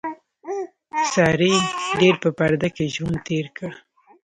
[1.13, 1.53] سارې
[1.99, 3.71] ډېر په پرده کې ژوند تېر کړ.